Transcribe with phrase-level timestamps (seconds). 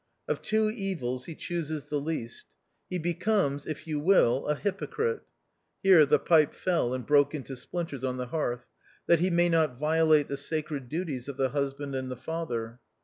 [0.27, 2.47] Of two evils he chooses the least.
[2.89, 5.21] He becomes, if you will, a hypocrite—
[5.83, 8.65] (here the pipe fell and broke into splinters on the hearth)—
[9.07, 12.79] that he may not violate the sacred duties of the husband and the father.